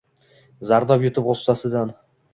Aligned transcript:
Zardob 0.71 1.05
yutib 1.09 1.29
g’ussasidan 1.31 1.97